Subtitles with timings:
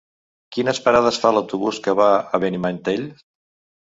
[0.55, 3.07] Quines parades fa l'autobús que va a Benimantell?